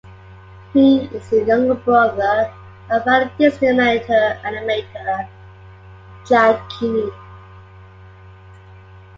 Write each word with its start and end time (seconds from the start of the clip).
Kinney 0.73 1.05
is 1.13 1.29
the 1.29 1.43
younger 1.43 1.75
brother 1.75 2.51
of 2.89 3.03
fellow 3.03 3.29
Disney 3.37 3.67
animator 3.67 5.27
Jack 6.27 6.67
Kinney. 6.71 7.11